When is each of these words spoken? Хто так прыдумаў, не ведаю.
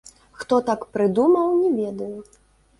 Хто 0.39 0.55
так 0.69 0.87
прыдумаў, 0.95 1.55
не 1.61 1.71
ведаю. 1.85 2.19